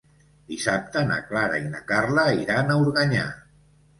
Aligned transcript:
Dissabte 0.53 1.03
na 1.09 1.17
Clara 1.27 1.59
i 1.65 1.69
na 1.75 1.83
Carla 1.91 2.25
iran 2.45 2.71
a 2.77 2.81
Organyà. 2.87 3.29